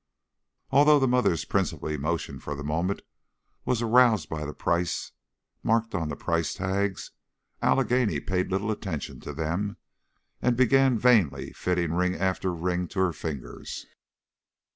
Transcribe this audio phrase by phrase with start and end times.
[0.71, 3.03] Although the mother's principal emotion for the moment
[3.65, 5.11] was aroused by the price
[5.61, 7.11] marks on the price tags,
[7.61, 9.77] Allegheny paid little attention to them
[10.41, 13.85] and began vainly fitting ring after ring to her fingers.